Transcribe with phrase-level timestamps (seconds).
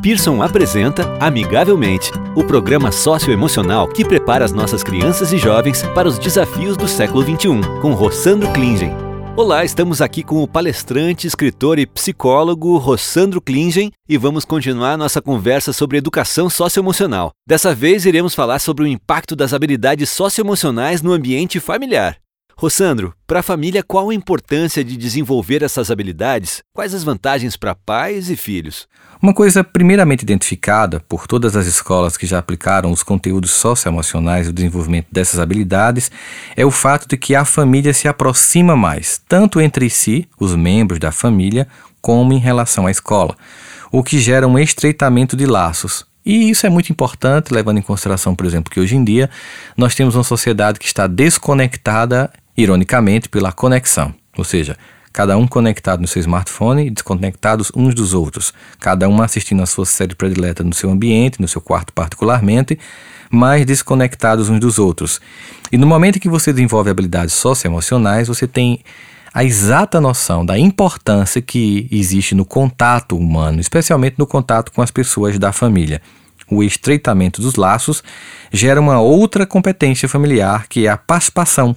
[0.00, 6.20] Pearson apresenta Amigavelmente, o programa socioemocional que prepara as nossas crianças e jovens para os
[6.20, 8.92] desafios do século XXI, com Rossandro Klingen.
[9.36, 15.20] Olá, estamos aqui com o palestrante, escritor e psicólogo Rossandro Klingen e vamos continuar nossa
[15.20, 17.32] conversa sobre educação socioemocional.
[17.44, 22.18] Dessa vez iremos falar sobre o impacto das habilidades socioemocionais no ambiente familiar.
[22.60, 26.60] Rossandro, para a família, qual a importância de desenvolver essas habilidades?
[26.74, 28.88] Quais as vantagens para pais e filhos?
[29.22, 34.50] Uma coisa primeiramente identificada por todas as escolas que já aplicaram os conteúdos socioemocionais e
[34.50, 36.10] o desenvolvimento dessas habilidades
[36.56, 40.98] é o fato de que a família se aproxima mais, tanto entre si, os membros
[40.98, 41.68] da família,
[42.02, 43.36] como em relação à escola,
[43.92, 48.34] o que gera um estreitamento de laços, e isso é muito importante, levando em consideração,
[48.34, 49.30] por exemplo, que hoje em dia
[49.76, 54.76] nós temos uma sociedade que está desconectada ironicamente, pela conexão, ou seja,
[55.12, 59.66] cada um conectado no seu smartphone e desconectados uns dos outros, cada um assistindo a
[59.66, 62.76] sua série predileta no seu ambiente, no seu quarto particularmente,
[63.30, 65.20] mas desconectados uns dos outros.
[65.70, 68.80] E no momento que você desenvolve habilidades socioemocionais, você tem
[69.32, 74.90] a exata noção da importância que existe no contato humano, especialmente no contato com as
[74.90, 76.02] pessoas da família
[76.50, 78.02] o estreitamento dos laços,
[78.50, 81.76] gera uma outra competência familiar, que é a participação.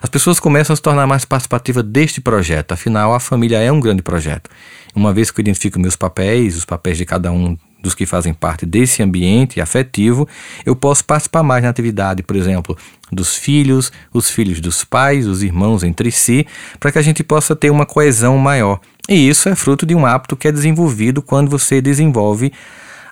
[0.00, 3.80] As pessoas começam a se tornar mais participativas deste projeto, afinal, a família é um
[3.80, 4.50] grande projeto.
[4.94, 8.34] Uma vez que eu identifico meus papéis, os papéis de cada um dos que fazem
[8.34, 10.28] parte desse ambiente afetivo,
[10.66, 12.76] eu posso participar mais na atividade, por exemplo,
[13.10, 16.46] dos filhos, os filhos dos pais, os irmãos entre si,
[16.80, 18.80] para que a gente possa ter uma coesão maior.
[19.08, 22.52] E isso é fruto de um hábito que é desenvolvido quando você desenvolve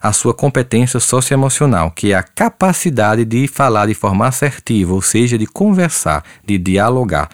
[0.01, 5.39] a sua competência socioemocional, que é a capacidade de falar de forma assertiva, ou seja,
[5.39, 7.29] de conversar, de dialogar.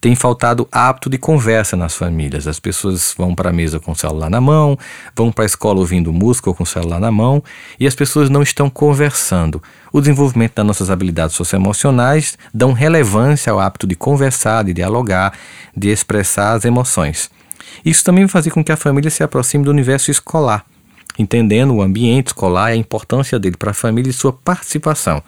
[0.00, 2.46] Tem faltado hábito de conversa nas famílias.
[2.46, 4.78] As pessoas vão para a mesa com o celular na mão,
[5.14, 7.42] vão para a escola ouvindo música ou com o celular na mão,
[7.78, 9.62] e as pessoas não estão conversando.
[9.92, 15.32] O desenvolvimento das nossas habilidades socioemocionais dão relevância ao hábito de conversar, de dialogar,
[15.76, 17.30] de expressar as emoções.
[17.84, 20.64] Isso também vai fazer com que a família se aproxime do universo escolar
[21.20, 25.22] entendendo o ambiente escolar e a importância dele para a família e sua participação,